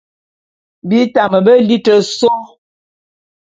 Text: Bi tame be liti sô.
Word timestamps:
Bi 0.89 0.99
tame 1.13 1.39
be 1.45 1.53
liti 1.67 1.95
sô. 2.17 2.33